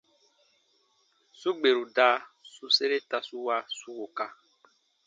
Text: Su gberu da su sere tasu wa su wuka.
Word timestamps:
Su 1.39 1.49
gberu 1.57 1.83
da 1.95 2.09
su 2.53 2.65
sere 2.77 2.97
tasu 3.09 3.35
wa 3.47 3.57
su 3.77 3.87
wuka. 3.97 4.25